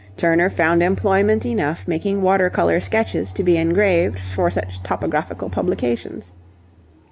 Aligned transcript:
Turner 0.17 0.49
found 0.49 0.81
employment 0.81 1.45
enough 1.45 1.87
making 1.87 2.23
water 2.23 2.49
colour 2.49 2.79
sketches 2.79 3.31
to 3.33 3.43
be 3.43 3.55
engraved 3.57 4.17
for 4.19 4.49
such 4.49 4.81
topographical 4.81 5.51
publications. 5.51 6.33